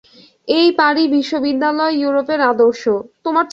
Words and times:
এই 0.51 0.69
পারি 0.71 1.03
বিশ্ববিদ্যালয় 1.07 1.93
ইউরোপের 1.93 2.41
আদর্শ। 2.51 2.83